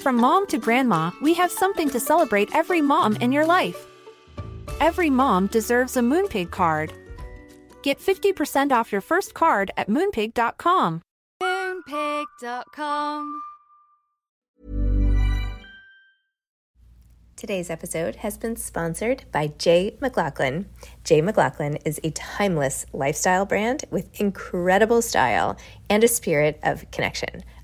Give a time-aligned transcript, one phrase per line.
[0.00, 3.86] From mom to grandma, we have something to celebrate every mom in your life.
[4.80, 6.92] Every mom deserves a Moonpig card.
[7.82, 11.02] Get 50% off your first card at moonpig.com.
[11.42, 13.40] Moonpig.com.
[17.34, 20.66] Today's episode has been sponsored by Jay McLaughlin.
[21.04, 25.56] Jay McLaughlin is a timeless lifestyle brand with incredible style
[25.88, 27.44] and a spirit of connection.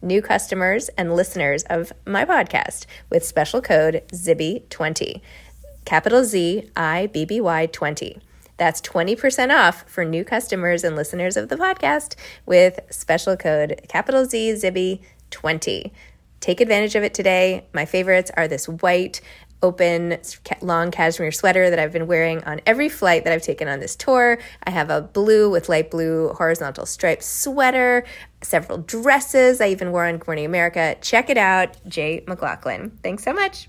[0.00, 5.20] new customers and listeners of my podcast with special code ZIBBY20.
[5.84, 8.20] Capital Z I B B Y 20.
[8.58, 14.24] That's 20% off for new customers and listeners of the podcast with special code capital
[14.24, 15.00] Z Zibby
[15.30, 15.92] 20.
[16.40, 17.66] Take advantage of it today.
[17.72, 19.20] My favorites are this white,
[19.62, 20.18] open,
[20.60, 23.96] long cashmere sweater that I've been wearing on every flight that I've taken on this
[23.96, 24.38] tour.
[24.64, 28.04] I have a blue with light blue horizontal striped sweater,
[28.42, 30.96] several dresses I even wore on Good Morning America.
[31.00, 32.98] Check it out, Jay McLaughlin.
[33.02, 33.68] Thanks so much.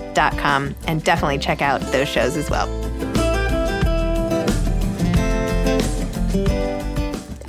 [0.17, 2.69] and definitely check out those shows as well.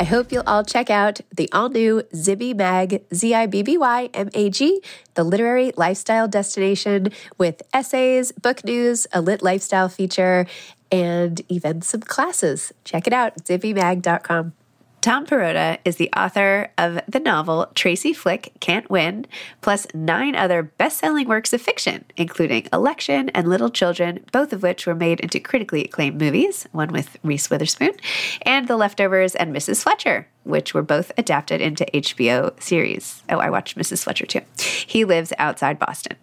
[0.03, 3.79] I hope you'll all check out the all new Zibby Mag, Z I B B
[3.79, 4.83] Y M A G,
[5.15, 10.47] the literary lifestyle destination with essays, book news, a lit lifestyle feature,
[10.91, 12.73] and even some classes.
[12.85, 14.55] Check it out, zibbymag.com.
[15.03, 19.27] Tom Perrotta is the author of the novel Tracy Flick Can't Win,
[19.61, 24.63] plus nine other best selling works of fiction, including Election and Little Children, both of
[24.63, 27.95] which were made into critically acclaimed movies, one with Reese Witherspoon,
[28.43, 29.83] and The Leftovers and Mrs.
[29.83, 33.25] Fletcher, which were both adapted into HBO series.
[33.29, 34.05] Oh, I watched Mrs.
[34.05, 34.43] Fletcher too.
[34.57, 36.17] He lives outside Boston.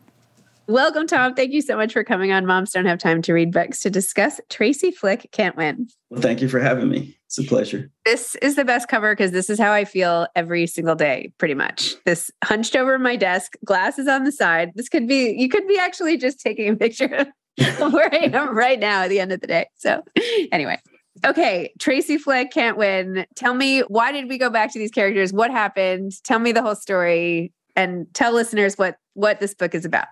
[0.69, 1.33] Welcome, Tom.
[1.33, 3.89] Thank you so much for coming on Moms Don't Have Time to Read Books to
[3.89, 5.87] discuss Tracy Flick Can't Win.
[6.11, 7.17] Well, thank you for having me.
[7.25, 7.89] It's a pleasure.
[8.05, 11.55] This is the best cover because this is how I feel every single day, pretty
[11.55, 11.95] much.
[12.05, 14.73] This hunched over my desk, glasses on the side.
[14.75, 17.27] This could be, you could be actually just taking a picture of
[17.91, 19.69] where I am right now at the end of the day.
[19.75, 20.03] So,
[20.51, 20.77] anyway.
[21.25, 23.25] Okay, Tracy Flick can't win.
[23.35, 25.33] Tell me, why did we go back to these characters?
[25.33, 26.11] What happened?
[26.23, 30.05] Tell me the whole story and tell listeners what what this book is about.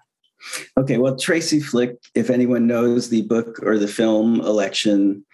[0.78, 5.26] Okay, well, Tracy Flick, if anyone knows the book or the film Election,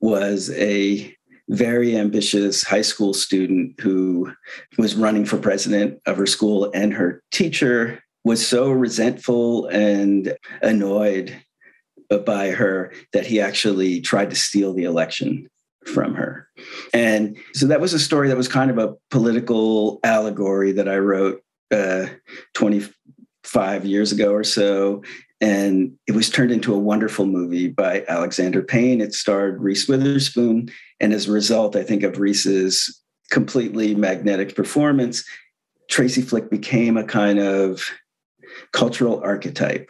[0.00, 1.14] was a
[1.48, 4.32] very ambitious high school student who
[4.78, 11.36] was running for president of her school, and her teacher was so resentful and annoyed
[12.26, 15.48] by her that he actually tried to steal the election
[15.86, 16.48] from her.
[16.92, 20.98] And so that was a story that was kind of a political allegory that I
[20.98, 22.06] wrote uh,
[23.42, 25.02] 25 years ago or so.
[25.40, 29.00] And it was turned into a wonderful movie by Alexander Payne.
[29.00, 30.70] It starred Reese Witherspoon.
[31.00, 35.24] And as a result, I think, of Reese's completely magnetic performance,
[35.88, 37.82] Tracy Flick became a kind of
[38.72, 39.88] cultural archetype.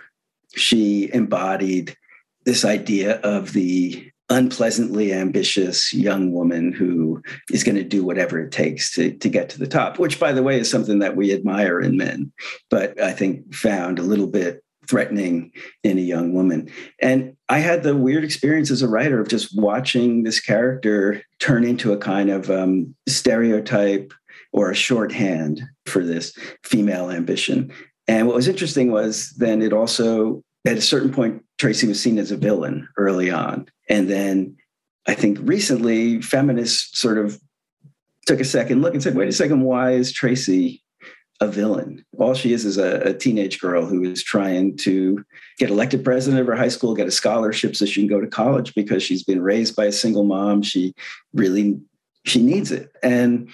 [0.55, 1.97] She embodied
[2.45, 8.53] this idea of the unpleasantly ambitious young woman who is going to do whatever it
[8.53, 11.35] takes to, to get to the top, which, by the way, is something that we
[11.35, 12.33] admire in men,
[12.71, 15.53] but I think found a little bit threatening
[15.85, 16.69] in a young woman.
[17.01, 21.65] And I had the weird experience as a writer of just watching this character turn
[21.65, 24.13] into a kind of um, stereotype
[24.53, 27.73] or a shorthand for this female ambition.
[28.09, 32.19] And what was interesting was then it also, at a certain point, Tracy was seen
[32.19, 33.69] as a villain early on.
[33.91, 34.57] And then
[35.07, 37.39] I think recently feminists sort of
[38.27, 40.83] took a second look and said, wait a second, why is Tracy
[41.39, 42.03] a villain?
[42.19, 45.23] All she is is a, a, teenage girl who is trying to
[45.59, 48.27] get elected president of her high school, get a scholarship so she can go to
[48.27, 50.63] college because she's been raised by a single mom.
[50.63, 50.95] She
[51.35, 51.79] really
[52.25, 52.91] she needs it.
[53.03, 53.51] And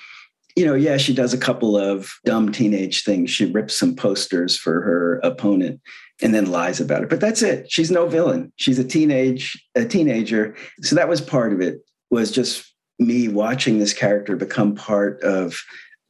[0.54, 3.30] you know, yeah, she does a couple of dumb teenage things.
[3.30, 5.80] She rips some posters for her opponent
[6.22, 7.10] and then lies about it.
[7.10, 7.70] But that's it.
[7.70, 8.52] She's no villain.
[8.56, 10.56] She's a teenage a teenager.
[10.82, 11.80] So that was part of it.
[12.10, 15.58] Was just me watching this character become part of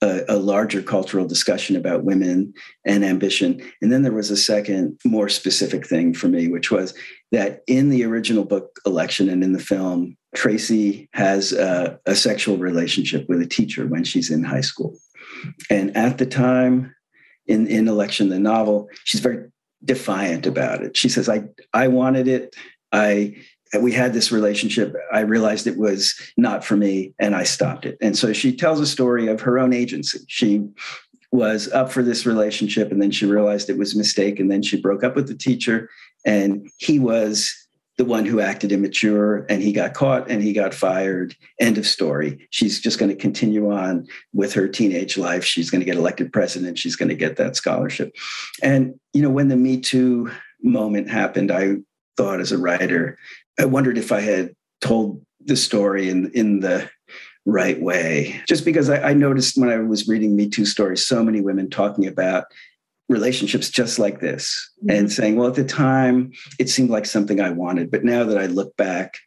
[0.02, 2.52] a, a, larger cultural discussion about women
[2.84, 3.62] and ambition.
[3.80, 6.94] And then there was a second, more specific thing for me, which was
[7.32, 12.58] that in the original book Election and in the film, Tracy has a, a sexual
[12.58, 14.96] relationship with a teacher when she's in high school.
[15.70, 16.94] And at the time
[17.46, 19.46] in, in Election, the novel, she's very
[19.84, 20.96] defiant about it.
[20.96, 22.56] She says, I, I wanted it.
[22.92, 23.36] I
[23.80, 24.94] we had this relationship.
[25.12, 27.98] I realized it was not for me and I stopped it.
[28.00, 30.20] And so she tells a story of her own agency.
[30.28, 30.66] She
[31.32, 34.38] was up for this relationship and then she realized it was a mistake.
[34.38, 35.90] And then she broke up with the teacher
[36.24, 37.65] and he was
[37.98, 41.34] the one who acted immature and he got caught and he got fired.
[41.58, 42.46] End of story.
[42.50, 45.44] She's just going to continue on with her teenage life.
[45.44, 46.78] She's going to get elected president.
[46.78, 48.14] She's going to get that scholarship.
[48.62, 50.30] And, you know, when the Me Too
[50.62, 51.76] moment happened, I
[52.16, 53.18] thought as a writer,
[53.58, 56.90] I wondered if I had told the story in, in the
[57.46, 58.42] right way.
[58.46, 61.70] Just because I, I noticed when I was reading Me Too stories, so many women
[61.70, 62.44] talking about
[63.08, 64.90] relationships just like this mm-hmm.
[64.90, 67.90] and saying, well, at the time, it seemed like something I wanted.
[67.90, 69.18] But now that I look back,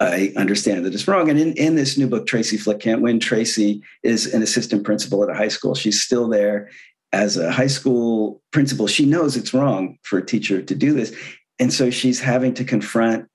[0.00, 1.28] I understand that it's wrong.
[1.28, 5.24] And in, in this new book, Tracy Flick Can't Win, Tracy is an assistant principal
[5.24, 5.74] at a high school.
[5.74, 6.70] She's still there
[7.12, 8.86] as a high school principal.
[8.86, 11.14] She knows it's wrong for a teacher to do this.
[11.58, 13.28] And so she's having to confront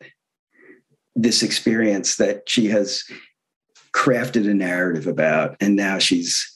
[1.15, 3.03] this experience that she has
[3.93, 5.57] crafted a narrative about.
[5.59, 6.52] And now she's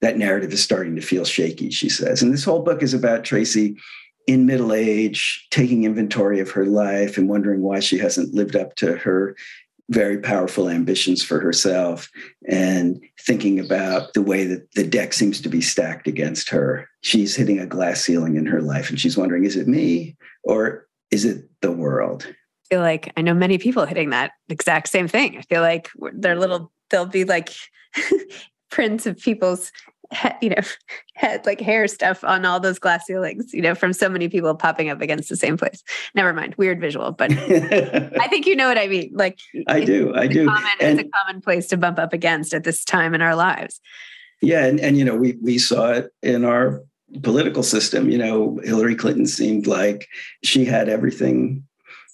[0.00, 2.22] that narrative is starting to feel shaky, she says.
[2.22, 3.76] And this whole book is about Tracy
[4.26, 8.74] in middle age, taking inventory of her life and wondering why she hasn't lived up
[8.76, 9.34] to her
[9.90, 12.08] very powerful ambitions for herself
[12.48, 16.88] and thinking about the way that the deck seems to be stacked against her.
[17.00, 20.86] She's hitting a glass ceiling in her life and she's wondering, is it me or
[21.10, 22.24] is it the world?
[22.28, 25.36] I feel like I know many people hitting that exact same thing.
[25.36, 27.50] I feel like they're little, they'll be like
[28.70, 29.72] prints of people's
[30.40, 30.62] you know,
[31.14, 34.54] head like hair stuff on all those glass ceilings, you know, from so many people
[34.54, 35.82] popping up against the same place.
[36.14, 39.10] Never mind, weird visual, but I think you know what I mean.
[39.14, 40.46] Like I do, I do.
[40.46, 43.36] Common, and, it's a common place to bump up against at this time in our
[43.36, 43.80] lives.
[44.42, 46.82] Yeah, and and you know, we we saw it in our
[47.22, 48.10] political system.
[48.10, 50.08] You know, Hillary Clinton seemed like
[50.42, 51.64] she had everything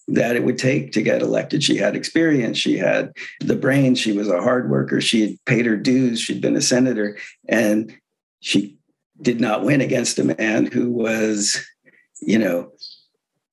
[0.09, 1.63] that it would take to get elected.
[1.63, 5.67] She had experience, she had the brains, she was a hard worker, she had paid
[5.67, 7.93] her dues, she'd been a senator, and
[8.41, 8.77] she
[9.21, 11.65] did not win against a man who was,
[12.21, 12.71] you know,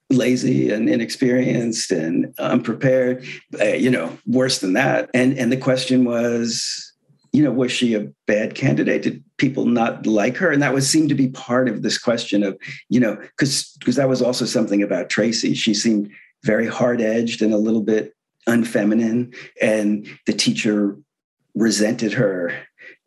[0.10, 3.26] lazy and inexperienced and unprepared,
[3.60, 5.10] uh, you know, worse than that.
[5.14, 6.94] And and the question was,
[7.32, 9.02] you know, was she a bad candidate?
[9.02, 10.52] Did people not like her?
[10.52, 12.58] And that would seem to be part of this question of,
[12.90, 15.56] you know, because because that was also something about Tracy.
[15.56, 16.12] She seemed
[16.44, 18.16] very hard edged and a little bit
[18.48, 19.36] unfeminine.
[19.62, 20.98] And the teacher
[21.56, 22.54] resented her.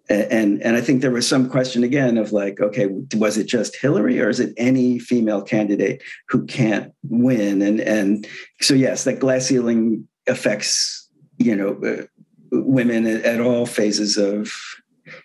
[0.09, 3.75] And, and I think there was some question again of like, okay, was it just
[3.75, 7.61] Hillary or is it any female candidate who can't win?
[7.61, 8.27] And, and
[8.61, 11.07] so, yes, that glass ceiling affects
[11.39, 12.05] you know, uh,
[12.53, 14.53] women at, at all phases of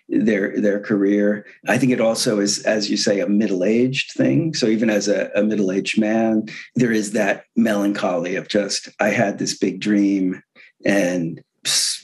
[0.08, 1.46] their their career.
[1.68, 4.54] I think it also is, as you say, a middle aged thing.
[4.54, 9.08] So even as a, a middle aged man, there is that melancholy of just I
[9.08, 10.42] had this big dream,
[10.84, 11.42] and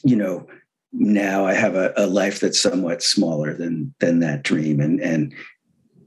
[0.05, 0.47] you know
[0.93, 5.35] now I have a, a life that's somewhat smaller than than that dream, and and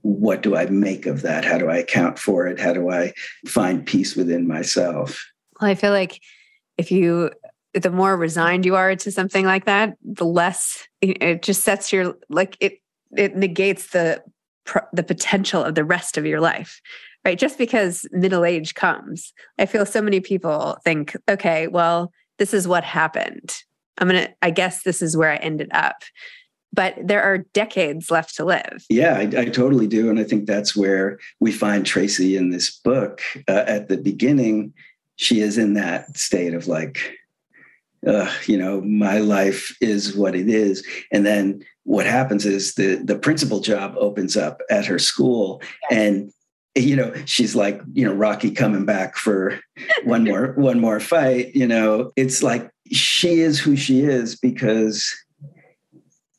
[0.01, 1.45] what do I make of that?
[1.45, 2.59] How do I account for it?
[2.59, 3.13] How do I
[3.47, 5.23] find peace within myself?
[5.59, 6.19] Well, I feel like
[6.77, 7.29] if you
[7.73, 12.15] the more resigned you are to something like that, the less it just sets your
[12.29, 12.79] like it
[13.15, 14.23] it negates the
[14.93, 16.81] the potential of the rest of your life.
[17.23, 17.37] Right?
[17.37, 19.31] Just because middle age comes.
[19.59, 23.53] I feel so many people think, okay, well, this is what happened.
[23.99, 26.03] I'm going to I guess this is where I ended up.
[26.73, 28.85] But there are decades left to live.
[28.89, 30.09] Yeah, I, I totally do.
[30.09, 33.21] And I think that's where we find Tracy in this book.
[33.47, 34.73] Uh, at the beginning,
[35.17, 37.17] she is in that state of like,
[38.07, 40.85] uh, you know, my life is what it is.
[41.11, 46.31] And then what happens is the the principal job opens up at her school, and
[46.75, 49.59] you know she's like you know Rocky coming back for
[50.03, 51.55] one more one more fight.
[51.55, 55.11] You know, it's like she is who she is because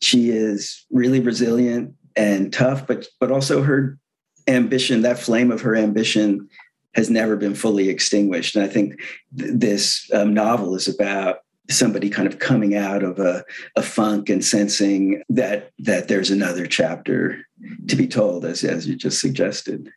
[0.00, 3.98] she is really resilient and tough, but but also her
[4.48, 6.48] ambition, that flame of her ambition
[6.94, 8.54] has never been fully extinguished.
[8.54, 9.00] And I think
[9.38, 11.38] th- this um, novel is about
[11.76, 13.44] somebody kind of coming out of a,
[13.76, 17.46] a funk and sensing that that there's another chapter
[17.88, 19.90] to be told as as you just suggested.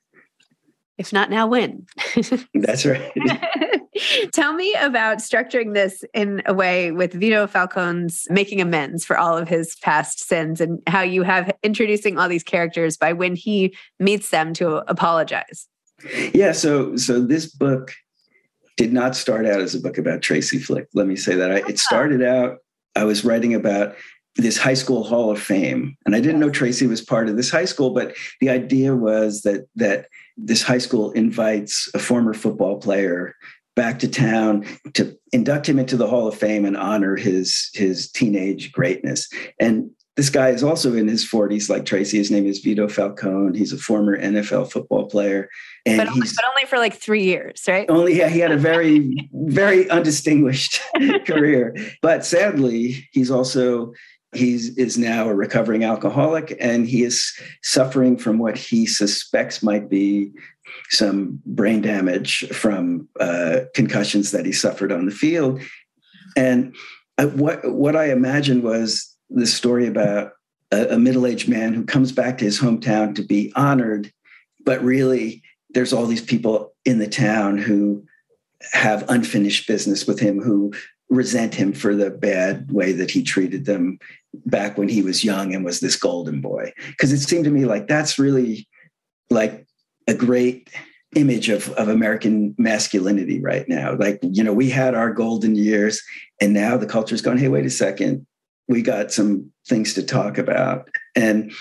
[0.98, 1.86] If not now when?
[2.54, 3.12] That's right.
[4.34, 9.38] Tell me about structuring this in a way with vito falcone's making amends for all
[9.38, 13.76] of his past sins and how you have introducing all these characters by when he
[14.00, 15.68] meets them to apologize.
[16.34, 17.94] Yeah so so this book
[18.78, 20.88] did not start out as a book about Tracy Flick.
[20.94, 21.52] Let me say that.
[21.52, 21.76] I, it ah.
[21.76, 22.58] started out,
[22.96, 23.96] I was writing about
[24.36, 25.96] this high school hall of fame.
[26.06, 29.42] And I didn't know Tracy was part of this high school, but the idea was
[29.42, 33.36] that that this high school invites a former football player
[33.76, 38.12] back to town to induct him into the hall of fame and honor his his
[38.12, 39.30] teenage greatness.
[39.60, 42.18] And this guy is also in his 40s, like Tracy.
[42.18, 43.58] His name is Vito Falcone.
[43.58, 45.50] He's a former NFL football player.
[45.86, 47.90] And but, only, but only for like three years, right?
[47.90, 50.82] Only, yeah, he had a very, very undistinguished
[51.26, 51.76] career.
[52.02, 53.94] But sadly, he's also
[54.34, 59.90] he is now a recovering alcoholic and he is suffering from what he suspects might
[59.90, 60.30] be
[60.90, 65.62] some brain damage from uh, concussions that he suffered on the field
[66.36, 66.76] and
[67.18, 70.34] I, what what i imagined was this story about
[70.72, 74.12] a, a middle-aged man who comes back to his hometown to be honored,
[74.66, 78.06] but really there's all these people in the town who
[78.72, 80.74] have unfinished business with him who
[81.10, 84.00] resent him for the bad way that he treated them
[84.46, 86.74] back when he was young and was this golden boy.
[86.88, 88.68] Because it seemed to me like that's really
[89.30, 89.68] like
[90.08, 90.70] a great
[91.16, 93.96] image of, of american masculinity right now.
[93.96, 96.02] Like you know we had our golden years
[96.42, 98.26] and now the culture's going hey wait a second
[98.68, 101.52] we got some things to talk about and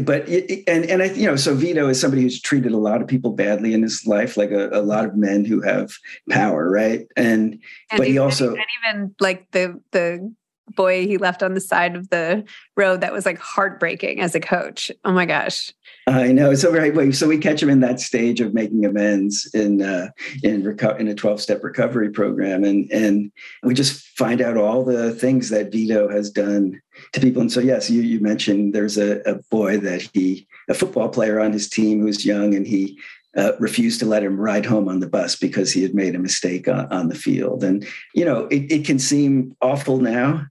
[0.00, 3.08] but and and I you know so Vito is somebody who's treated a lot of
[3.08, 5.92] people badly in his life, like a, a lot of men who have
[6.30, 7.06] power, right?
[7.14, 10.34] And, and but he also and even like the the
[10.70, 12.44] boy he left on the side of the
[12.76, 14.90] road that was like heartbreaking as a coach.
[15.04, 15.72] Oh my gosh.
[16.06, 16.54] I know.
[16.54, 17.14] So right.
[17.14, 20.08] So we catch him in that stage of making amends in uh,
[20.42, 23.30] in reco- in a twelve step recovery program, and and
[23.62, 26.80] we just find out all the things that Vito has done
[27.12, 27.42] to people.
[27.42, 31.38] And so yes, you you mentioned there's a, a boy that he a football player
[31.38, 32.98] on his team who's young, and he
[33.36, 36.18] uh, refused to let him ride home on the bus because he had made a
[36.18, 37.64] mistake on, on the field.
[37.64, 40.44] And, you know, it, it, can seem awful now,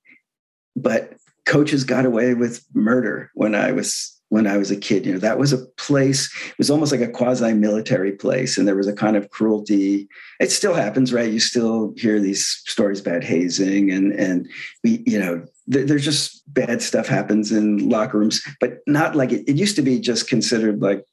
[0.76, 5.06] but coaches got away with murder when I was when I was a kid.
[5.06, 8.58] You know, that was a place, it was almost like a quasi-military place.
[8.58, 10.08] And there was a kind of cruelty.
[10.40, 11.30] It still happens, right?
[11.30, 14.48] You still hear these stories about hazing and and
[14.86, 19.34] we, you know, th- there's just bad stuff happens in locker rooms, but not like
[19.34, 21.06] it, it used to be just considered like,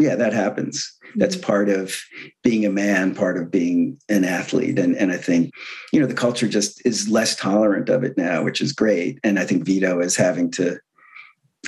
[0.00, 0.92] yeah, that happens.
[1.16, 1.46] That's mm-hmm.
[1.46, 1.96] part of
[2.42, 4.78] being a man, part of being an athlete.
[4.78, 5.52] And, and I think,
[5.92, 9.18] you know, the culture just is less tolerant of it now, which is great.
[9.22, 10.78] And I think Vito is having to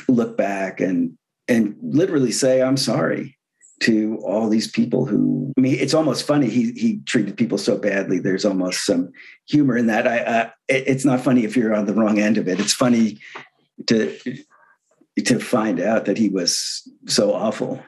[0.09, 1.17] look back and
[1.49, 3.37] and literally say i'm sorry
[3.81, 7.77] to all these people who i mean it's almost funny he he treated people so
[7.77, 9.11] badly there's almost some
[9.49, 12.39] humor in that i uh, it, it's not funny if you're on the wrong end
[12.39, 13.19] of it it's funny
[13.87, 14.17] to
[15.25, 17.83] to find out that he was so awful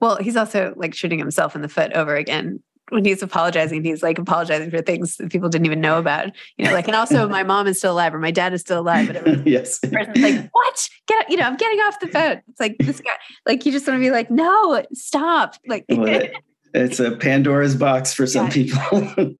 [0.00, 4.02] well he's also like shooting himself in the foot over again when he's apologizing, he's
[4.02, 6.30] like apologizing for things that people didn't even know about.
[6.56, 8.80] You know, like, and also my mom is still alive or my dad is still
[8.80, 9.06] alive.
[9.06, 9.78] But it was, yes.
[9.78, 10.88] person's like, what?
[11.06, 12.42] Get, up, you know, I'm getting off the phone.
[12.48, 13.12] It's like this guy,
[13.46, 15.54] like, you just want to be like, no, stop.
[15.66, 16.20] Like, Well,
[16.74, 18.52] it's a Pandora's box for some Yeah.
[18.52, 19.34] people.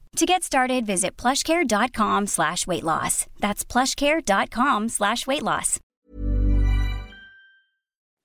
[0.17, 3.27] To get started, visit plushcare.com slash weight loss.
[3.39, 5.79] That's plushcare.com slash weight loss.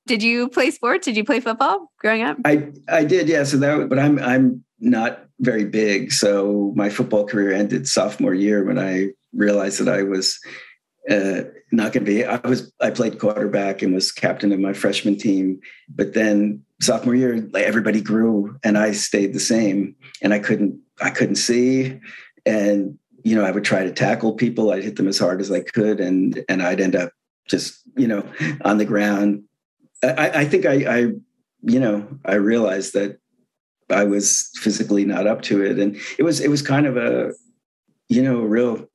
[0.07, 1.05] did you play sports?
[1.05, 2.39] Did you play football growing up?
[2.45, 3.45] I I did, yeah.
[3.45, 6.13] So that, but I'm I'm not very big.
[6.13, 10.39] So my football career ended sophomore year when I realized that I was
[11.11, 12.25] uh, not going to be.
[12.25, 17.15] I was I played quarterback and was captain of my freshman team, but then sophomore
[17.15, 22.01] year, like everybody grew and I stayed the same, and I couldn't I couldn't see,
[22.45, 24.71] and you know I would try to tackle people.
[24.71, 27.13] I'd hit them as hard as I could, and and I'd end up
[27.47, 28.27] just you know
[28.65, 29.45] on the ground.
[30.03, 30.99] I, I think I, I
[31.63, 33.19] you know I realized that
[33.91, 37.33] I was physically not up to it, and it was it was kind of a
[38.09, 38.89] you know a real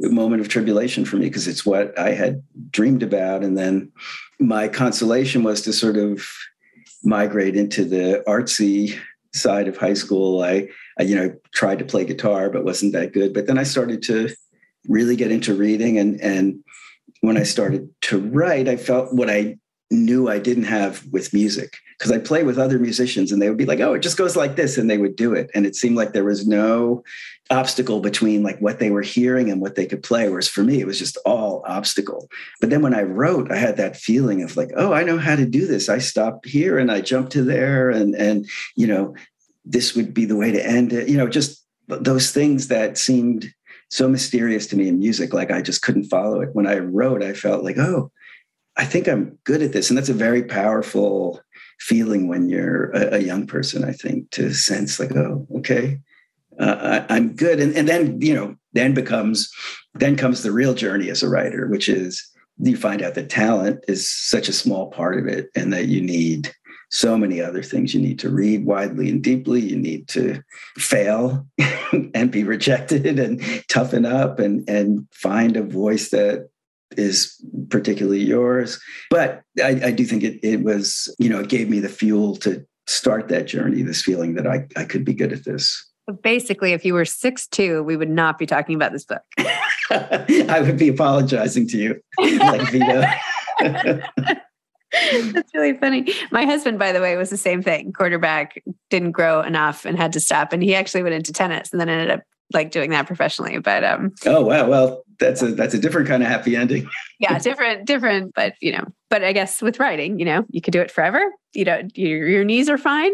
[0.00, 3.92] moment of tribulation for me because it's what I had dreamed about, and then
[4.40, 6.26] my consolation was to sort of
[7.04, 8.98] migrate into the artsy
[9.32, 10.42] side of high school.
[10.42, 13.64] I, I you know tried to play guitar but wasn't that good, but then I
[13.64, 14.30] started to
[14.88, 16.62] really get into reading, and and
[17.20, 19.58] when I started to write, I felt what I
[19.92, 23.58] knew I didn't have with music because I play with other musicians and they would
[23.58, 24.76] be like, oh, it just goes like this.
[24.78, 25.50] And they would do it.
[25.54, 27.04] And it seemed like there was no
[27.50, 30.28] obstacle between like what they were hearing and what they could play.
[30.28, 32.28] Whereas for me, it was just all obstacle.
[32.60, 35.36] But then when I wrote, I had that feeling of like, oh, I know how
[35.36, 35.88] to do this.
[35.88, 37.90] I stop here and I jump to there.
[37.90, 39.14] And, and, you know,
[39.64, 41.08] this would be the way to end it.
[41.08, 43.52] You know, just those things that seemed
[43.90, 45.34] so mysterious to me in music.
[45.34, 46.54] Like I just couldn't follow it.
[46.54, 48.10] When I wrote, I felt like, oh,
[48.76, 49.90] I think I'm good at this.
[49.90, 51.40] And that's a very powerful
[51.78, 55.98] feeling when you're a, a young person, I think, to sense like, oh, okay,
[56.58, 57.60] uh, I, I'm good.
[57.60, 59.52] And, and then, you know, then becomes,
[59.94, 62.26] then comes the real journey as a writer, which is
[62.58, 66.00] you find out that talent is such a small part of it and that you
[66.00, 66.54] need
[66.92, 67.94] so many other things.
[67.94, 69.60] You need to read widely and deeply.
[69.60, 70.42] You need to
[70.76, 71.46] fail
[72.14, 76.50] and be rejected and toughen up and, and find a voice that
[76.96, 78.78] is particularly yours.
[79.10, 82.36] But I, I do think it, it was, you know, it gave me the fuel
[82.36, 85.88] to start that journey, this feeling that I, I could be good at this.
[86.22, 89.22] Basically, if you were six two, we would not be talking about this book.
[89.90, 93.04] I would be apologizing to you, like Vito.
[95.32, 96.12] That's really funny.
[96.30, 97.92] My husband, by the way, was the same thing.
[97.92, 100.52] Quarterback didn't grow enough and had to stop.
[100.52, 102.20] And he actually went into tennis and then ended up
[102.52, 103.58] like doing that professionally.
[103.58, 106.88] But um oh wow, well that's a that's a different kind of happy ending.
[107.20, 110.72] yeah, different, different, but you know, but I guess with writing, you know, you could
[110.72, 111.20] do it forever.
[111.54, 113.12] You know, your, your knees are fine.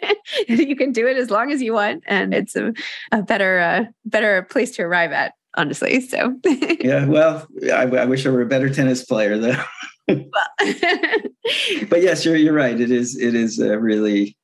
[0.48, 2.04] you can do it as long as you want.
[2.06, 2.72] And it's a,
[3.10, 6.00] a better, uh, better place to arrive at, honestly.
[6.00, 9.62] So yeah, well, I, I wish I were a better tennis player though.
[10.06, 12.80] But yes, you're you're right.
[12.80, 14.36] It is it is a really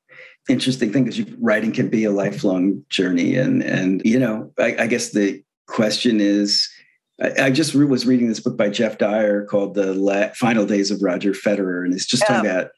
[0.48, 4.86] interesting thing because writing can be a lifelong journey, and and you know, I, I
[4.86, 6.68] guess the question is.
[7.20, 10.64] I, I just re- was reading this book by Geoff Dyer called "The La- Final
[10.66, 12.54] Days of Roger Federer," and it's just talking Oh.
[12.54, 12.70] about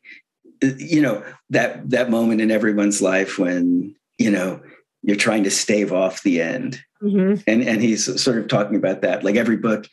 [0.79, 4.61] you know that that moment in everyone's life when you know
[5.03, 7.41] you're trying to stave off the end mm-hmm.
[7.47, 9.87] and and he's sort of talking about that like every book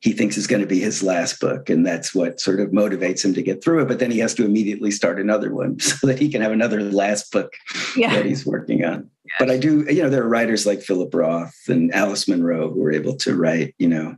[0.00, 3.24] he thinks is going to be his last book and that's what sort of motivates
[3.24, 6.06] him to get through it but then he has to immediately start another one so
[6.06, 7.52] that he can have another last book
[7.96, 8.14] yeah.
[8.14, 9.32] that he's working on yeah.
[9.38, 12.82] but i do you know there are writers like philip roth and alice munro who
[12.84, 14.16] are able to write you know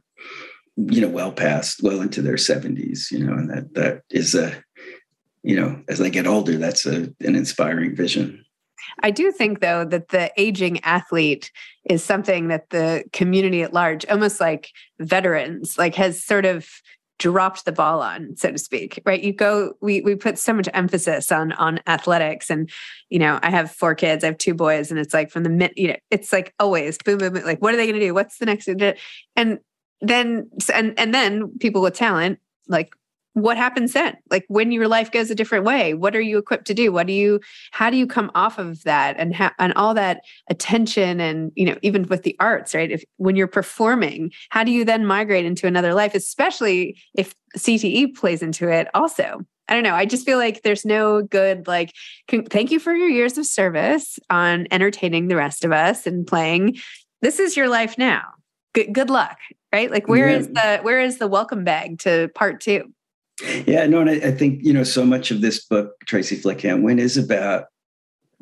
[0.76, 4.62] you know well past well into their 70s you know and that that is a
[5.42, 8.41] you know as they get older that's a, an inspiring vision
[9.02, 11.50] I do think, though, that the aging athlete
[11.84, 16.68] is something that the community at large, almost like veterans, like has sort of
[17.18, 19.22] dropped the ball on so to speak right?
[19.22, 22.68] You go we we put so much emphasis on on athletics and
[23.10, 25.48] you know i have four kids i have two boys and it's like from the
[25.48, 28.04] mid you know it's like always boom boom, boom like what are they going to
[28.04, 28.12] do?
[28.12, 28.66] What's the next
[29.36, 29.58] and
[30.02, 32.92] then and and then people with talent like
[33.34, 34.16] what happens then?
[34.30, 36.92] Like when your life goes a different way what are you equipped to do?
[36.92, 37.40] What do you
[37.70, 41.66] how do you come off of that and ha- and all that attention and you
[41.66, 42.90] know even with the arts right?
[42.90, 48.14] If when you're performing how do you then migrate into another life especially if cte
[48.14, 49.40] plays into it also?
[49.68, 49.94] I don't know.
[49.94, 51.92] I just feel like there's no good like
[52.28, 56.26] con- thank you for your years of service on entertaining the rest of us and
[56.26, 56.76] playing.
[57.22, 58.22] This is your life now.
[58.74, 59.38] Good good luck
[59.72, 59.90] right?
[59.90, 60.36] Like where yeah.
[60.36, 62.92] is the where is the welcome bag to part two
[63.66, 66.62] yeah, no, and I, I, think you know so much of this book, Tracy Flick
[66.64, 67.66] Win, is about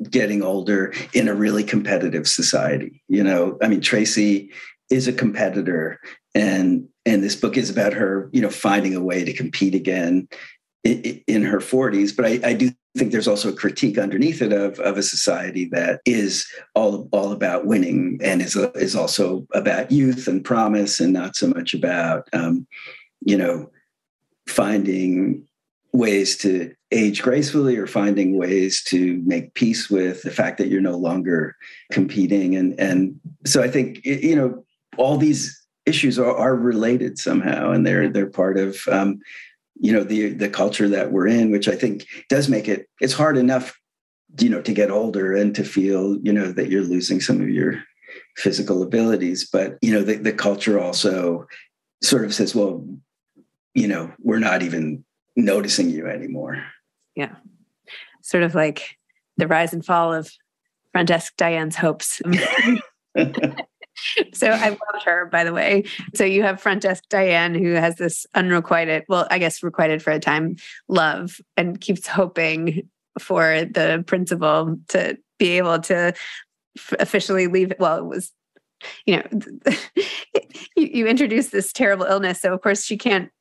[0.09, 3.03] getting older in a really competitive society.
[3.07, 4.51] You know, I mean, Tracy
[4.89, 5.99] is a competitor,
[6.35, 10.27] and and this book is about her, you know, finding a way to compete again
[10.83, 12.15] in, in her 40s.
[12.15, 15.65] But I, I do think there's also a critique underneath it of, of a society
[15.71, 21.13] that is all, all about winning and is, is also about youth and promise and
[21.13, 22.67] not so much about, um,
[23.21, 23.71] you know,
[24.47, 25.45] finding
[25.93, 30.81] ways to age gracefully or finding ways to make peace with the fact that you're
[30.81, 31.55] no longer
[31.91, 32.55] competing.
[32.55, 34.63] And and so i think you know
[34.97, 39.19] all these issues are, are related somehow and they're they're part of um,
[39.79, 43.13] you know the the culture that we're in which i think does make it it's
[43.13, 43.75] hard enough
[44.39, 47.49] you know to get older and to feel you know that you're losing some of
[47.49, 47.83] your
[48.37, 49.47] physical abilities.
[49.51, 51.47] But you know the, the culture also
[52.03, 52.85] sort of says well
[53.73, 55.03] you know, we're not even
[55.35, 56.63] noticing you anymore.
[57.15, 57.35] Yeah.
[58.21, 58.97] Sort of like
[59.37, 60.31] the rise and fall of
[60.91, 62.21] front desk Diane's hopes.
[64.33, 65.85] so I loved her, by the way.
[66.15, 70.11] So you have front desk Diane, who has this unrequited, well, I guess requited for
[70.11, 70.57] a time,
[70.87, 76.13] love, and keeps hoping for the principal to be able to
[76.99, 77.73] officially leave.
[77.79, 78.31] Well, it was,
[79.05, 79.27] you know,
[80.75, 83.31] you, you introduced this terrible illness, so of course she can't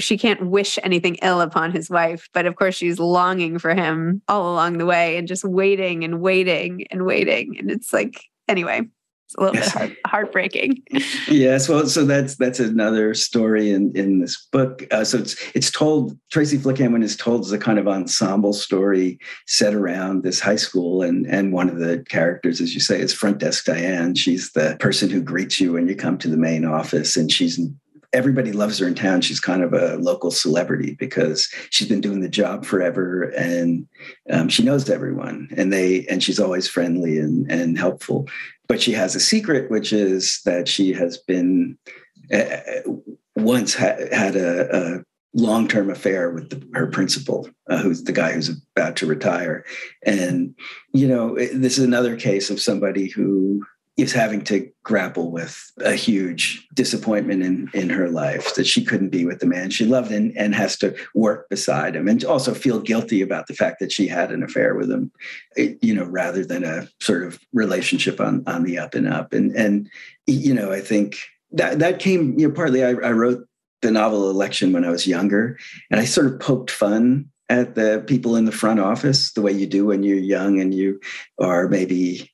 [0.00, 4.22] she can't wish anything ill upon his wife, but of course she's longing for him
[4.28, 7.56] all along the way and just waiting and waiting and waiting.
[7.58, 8.82] And it's like, anyway,
[9.30, 9.72] it's a little yes.
[9.72, 10.82] bit heart, heartbreaking.
[11.28, 14.84] yes, well, so that's that's another story in in this book.
[14.90, 19.20] Uh, so it's it's told Tracy Flick is told as a kind of ensemble story
[19.46, 23.14] set around this high school, and and one of the characters, as you say, is
[23.14, 24.16] front desk Diane.
[24.16, 27.60] She's the person who greets you when you come to the main office, and she's
[28.12, 29.20] everybody loves her in town.
[29.20, 33.86] She's kind of a local celebrity because she's been doing the job forever and
[34.30, 38.28] um, she knows everyone and they and she's always friendly and, and helpful.
[38.68, 41.78] But she has a secret, which is that she has been
[42.32, 42.58] uh,
[43.36, 48.32] once ha- had a, a long-term affair with the, her principal, uh, who's the guy
[48.32, 49.64] who's about to retire.
[50.04, 50.54] And
[50.92, 53.64] you know, this is another case of somebody who
[53.96, 59.10] is having to grapple with a huge disappointment in in her life that she couldn't
[59.10, 62.54] be with the man she loved and, and has to work beside him and also
[62.54, 65.10] feel guilty about the fact that she had an affair with him
[65.56, 69.32] eh, you know rather than a sort of relationship on on the up and up.
[69.32, 69.88] And and
[70.26, 71.18] you know i think
[71.52, 73.46] that that came you know partly i, I wrote
[73.82, 75.58] the novel election when i was younger
[75.90, 79.50] and i sort of poked fun at the people in the front office the way
[79.50, 81.00] you do when you're young and you
[81.40, 82.30] are maybe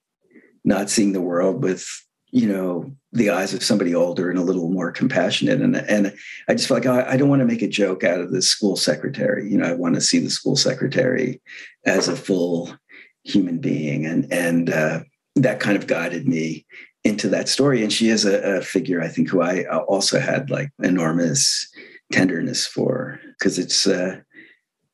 [0.66, 1.87] not seeing the world with
[2.33, 5.62] you know the eyes of somebody older and a little more compassionate.
[5.62, 6.14] And and
[6.48, 8.42] i just feel like I, I don't want to make a joke out of the
[8.42, 9.50] school secretary.
[9.50, 11.40] You know i want to see the school secretary
[11.87, 12.76] as a full
[13.24, 14.05] human being.
[14.05, 15.00] And and uh,
[15.37, 16.66] that kind of guided me
[17.05, 17.83] into that story.
[17.83, 21.68] And she is a, a figure i think who i also had like enormous
[22.12, 23.20] tenderness for.
[23.38, 24.16] Because it's uh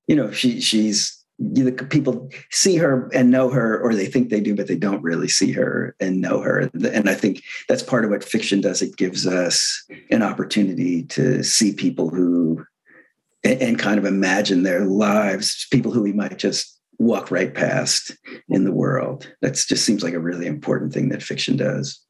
[0.06, 4.28] you know she she's you know, people see her and know her, or they think
[4.28, 6.58] they do, but they don't really see her and know her.
[6.58, 8.82] And I think that's part of what fiction does.
[8.82, 12.64] It gives us an opportunity to see people who
[13.44, 18.12] and kind of imagine their lives, people who we might just walk right past
[18.48, 19.32] in the world.
[19.40, 22.00] That just seems like a really important thing that fiction does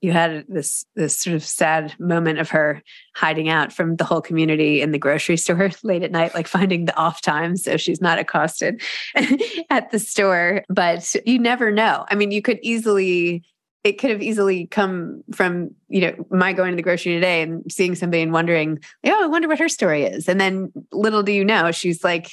[0.00, 2.82] you had this this sort of sad moment of her
[3.14, 6.84] hiding out from the whole community in the grocery store late at night like finding
[6.84, 8.82] the off time so she's not accosted
[9.70, 10.62] at the store.
[10.68, 12.04] But you never know.
[12.10, 13.44] I mean you could easily
[13.82, 17.62] it could have easily come from you know my going to the grocery today and
[17.70, 20.28] seeing somebody and wondering oh i wonder what her story is.
[20.28, 22.30] And then little do you know she's like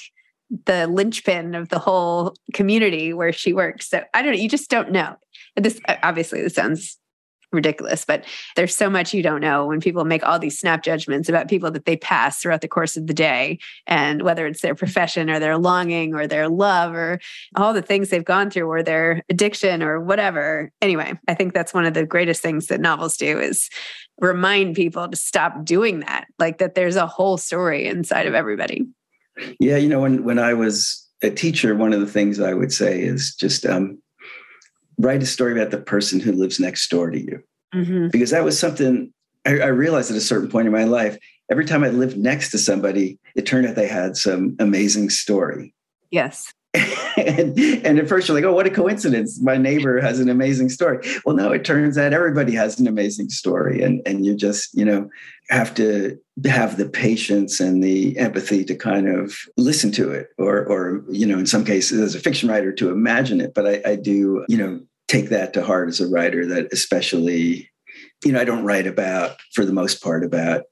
[0.66, 3.88] the linchpin of the whole community where she works.
[3.88, 5.16] So i don't know you just don't know.
[5.56, 6.98] This obviously this sounds
[7.52, 8.24] ridiculous but
[8.56, 11.70] there's so much you don't know when people make all these snap judgments about people
[11.70, 15.38] that they pass throughout the course of the day and whether it's their profession or
[15.38, 17.20] their longing or their love or
[17.56, 20.72] all the things they've gone through or their addiction or whatever.
[20.80, 23.68] Anyway i think that's one of the greatest things that novels do is
[24.20, 28.86] remind people to stop doing that like that there's a whole story inside of everybody.
[29.58, 32.72] Yeah you know when when i was a teacher one of the things i would
[32.72, 34.00] say is just um,
[35.02, 37.42] write a story about the person who lives next door to you.
[37.74, 38.08] Mm-hmm.
[38.08, 39.12] Because that was something
[39.46, 41.18] I, I, realized at a certain point in my life.
[41.50, 45.74] Every time I lived next to somebody, it turned out they had some amazing story.
[46.10, 46.52] Yes.
[46.74, 49.40] and, and at first you're like, oh, what a coincidence.
[49.42, 51.06] My neighbor has an amazing story.
[51.24, 53.82] Well, no, it turns out everybody has an amazing story.
[53.82, 55.10] And, and you just, you know,
[55.50, 60.64] have to have the patience and the empathy to kind of listen to it or,
[60.64, 63.52] or, you know, in some cases as a fiction writer to imagine it.
[63.54, 64.80] But I, I do, you know,
[65.12, 67.70] take that to heart as a writer that especially,
[68.24, 70.62] you know, I don't write about, for the most part, about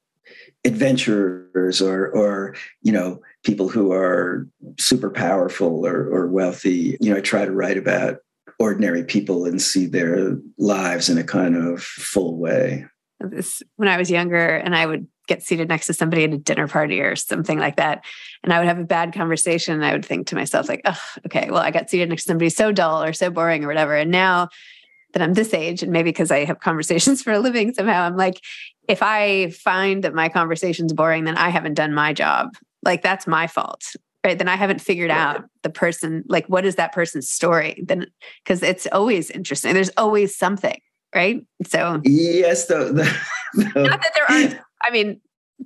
[0.64, 4.48] adventurers or, or, you know, people who are
[4.79, 6.96] super powerful or, or wealthy.
[7.00, 8.18] You know, I try to write about
[8.59, 12.87] ordinary people and see their lives in a kind of full way.
[13.20, 16.38] This when I was younger and I would get seated next to somebody at a
[16.38, 18.04] dinner party or something like that.
[18.44, 19.74] And I would have a bad conversation.
[19.74, 22.28] And I would think to myself, like, oh, okay, well, I got seated next to
[22.28, 23.96] somebody so dull or so boring or whatever.
[23.96, 24.48] And now
[25.12, 28.16] that I'm this age, and maybe because I have conversations for a living somehow, I'm
[28.16, 28.40] like,
[28.88, 32.50] if I find that my conversation's boring, then I haven't done my job
[32.82, 33.84] like that's my fault
[34.24, 38.06] right then i haven't figured out the person like what is that person's story then
[38.44, 40.78] because it's always interesting there's always something
[41.14, 42.92] right so yes the,
[43.54, 45.20] not that there aren't i mean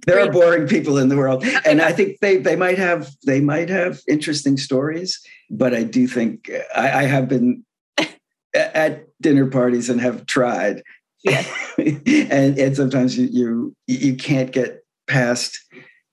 [0.07, 1.45] there are boring people in the world.
[1.65, 6.07] And i think they they might have they might have interesting stories but i do
[6.07, 7.65] think i, I have been
[8.55, 10.83] at dinner parties and have tried.
[11.25, 11.45] Yeah.
[11.77, 15.59] And and sometimes you, you you can't get past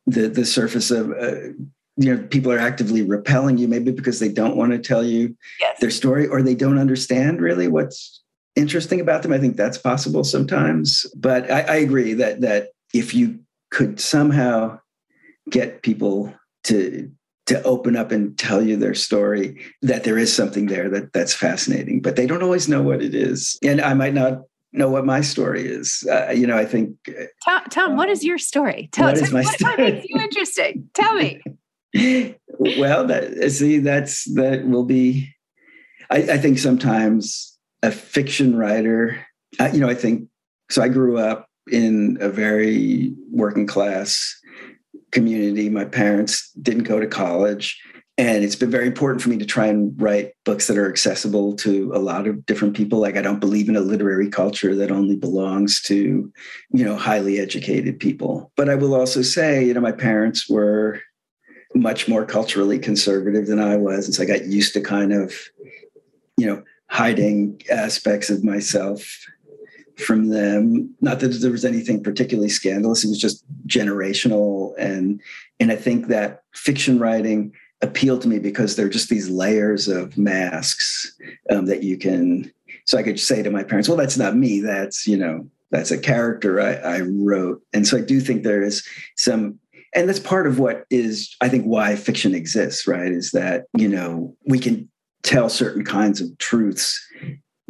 [0.08, 1.54] the the surface of uh,
[1.98, 5.36] you know people are actively repelling you maybe because they don't want to tell you
[5.60, 5.80] yes.
[5.80, 8.24] their story or they don't understand really what's
[8.56, 9.34] interesting about them.
[9.34, 11.06] I think that's possible sometimes.
[11.16, 13.40] But I, I agree that that if you
[13.72, 14.80] could somehow
[15.50, 17.12] get people to
[17.48, 21.34] to open up and tell you their story that there is something there that that's
[21.34, 24.42] fascinating but they don't always know what it is and i might not
[24.74, 26.08] know what my story is.
[26.10, 26.96] Uh, you know, I think.
[27.08, 28.90] Uh, Tom, Tom what is your story?
[28.92, 29.76] Tell what is my what, story?
[29.76, 30.90] what makes you interesting?
[30.94, 31.42] Tell me.
[32.78, 35.30] well, that, see, that's that will be.
[36.10, 39.26] I, I think sometimes a fiction writer.
[39.60, 40.30] Uh, you know, I think
[40.70, 40.82] so.
[40.82, 44.38] I grew up in a very working class
[45.12, 45.70] community.
[45.70, 47.82] My parents didn't go to college
[48.18, 51.56] and it's been very important for me to try and write books that are accessible
[51.56, 54.92] to a lot of different people like i don't believe in a literary culture that
[54.92, 56.32] only belongs to
[56.72, 61.00] you know highly educated people but i will also say you know my parents were
[61.74, 65.34] much more culturally conservative than i was and so i got used to kind of
[66.38, 69.26] you know hiding aspects of myself
[69.98, 75.22] from them not that there was anything particularly scandalous it was just generational and
[75.60, 77.52] and i think that fiction writing
[77.82, 81.16] appealed to me because they're just these layers of masks
[81.50, 82.52] um, that you can.
[82.86, 84.60] So I could say to my parents, "Well, that's not me.
[84.60, 88.64] That's you know, that's a character I, I wrote." And so I do think there
[88.64, 88.86] is
[89.18, 89.60] some,
[89.94, 92.88] and that's part of what is, I think, why fiction exists.
[92.88, 93.12] Right?
[93.12, 94.90] Is that you know we can
[95.24, 97.00] tell certain kinds of truths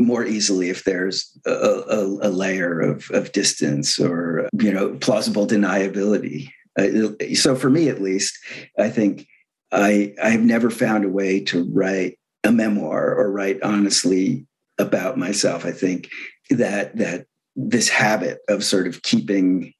[0.02, 5.48] more easily if there's a, a, a layer of, of distance or you know plausible
[5.48, 6.50] deniability.
[6.80, 8.38] Uh, so for me, at least,
[8.78, 9.28] I think
[9.72, 14.46] I I have never found a way to write a memoir or write honestly
[14.78, 15.66] about myself.
[15.66, 16.10] I think
[16.50, 19.74] that that this habit of sort of keeping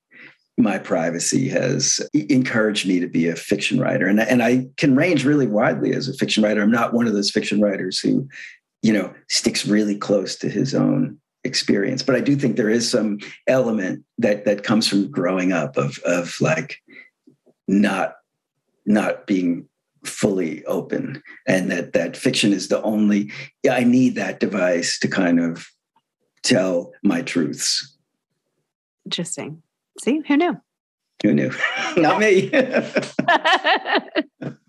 [0.58, 5.26] my privacy has encouraged me to be a fiction writer and, and i can range
[5.26, 8.28] really widely as a fiction writer i'm not one of those fiction writers who
[8.82, 12.90] you know sticks really close to his own experience but i do think there is
[12.90, 13.18] some
[13.48, 16.78] element that that comes from growing up of of like
[17.68, 18.16] not
[18.86, 19.68] not being
[20.06, 23.32] fully open and that that fiction is the only
[23.64, 25.68] yeah i need that device to kind of
[26.44, 27.98] tell my truths
[29.06, 29.64] Interesting.
[30.00, 30.58] See, who knew?
[31.24, 31.52] who knew
[31.98, 32.50] not me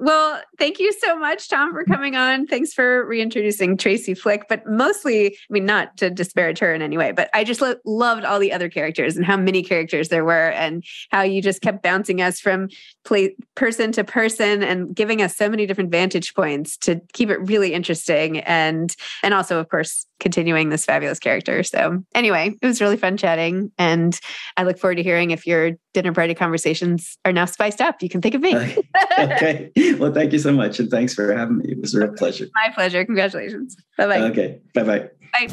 [0.00, 2.46] well, thank you so much, Tom, for coming on.
[2.46, 6.96] Thanks for reintroducing Tracy Flick, but mostly, I mean, not to disparage her in any
[6.96, 10.24] way, but I just lo- loved all the other characters and how many characters there
[10.24, 12.68] were and how you just kept bouncing us from
[13.04, 17.40] play, person to person and giving us so many different vantage points to keep it
[17.40, 18.40] really interesting.
[18.40, 21.62] And, and also, of course, continuing this fabulous character.
[21.62, 23.70] So anyway, it was really fun chatting.
[23.78, 24.18] And
[24.56, 28.02] I look forward to hearing if your dinner party conversations are now spiced up.
[28.02, 28.54] You can think of me.
[29.18, 32.12] okay well thank you so much and thanks for having me it was a real
[32.14, 33.04] pleasure My pleasure.
[33.04, 33.76] Congratulations.
[33.96, 34.20] Bye bye.
[34.20, 35.48] okay bye-bye Bye.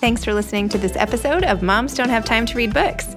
[0.00, 3.16] Thanks for listening to this episode of Moms Don't Have Time to Read Books.